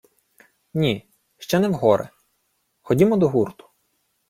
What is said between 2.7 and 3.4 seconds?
Ходімо до